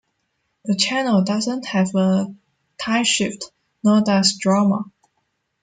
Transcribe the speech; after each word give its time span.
The 0.65 0.75
channel 0.75 1.23
doesn't 1.23 1.63
have 1.67 1.93
a 1.93 2.33
timeshift, 2.81 3.51
nor 3.83 4.01
does 4.01 4.35
Drama. 4.39 4.85